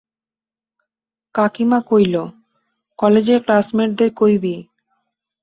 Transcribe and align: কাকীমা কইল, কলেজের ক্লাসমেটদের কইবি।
কাকীমা 1.35 1.79
কইল, 1.89 2.15
কলেজের 2.99 3.39
ক্লাসমেটদের 3.45 4.09
কইবি। 4.13 4.55